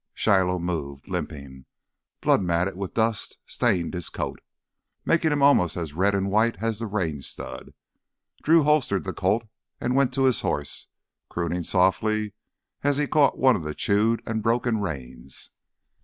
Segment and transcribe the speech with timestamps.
[0.15, 1.65] Shiloh moved, limping.
[2.21, 4.41] Blood matted with dust stained his coat,
[5.05, 7.75] making him almost as red and white as the Range stud.
[8.41, 9.43] Drew holstered the Colt
[9.79, 10.87] and went to his horse,
[11.29, 12.33] crooning softly
[12.83, 15.51] as he caught one of the chewed and broken reins.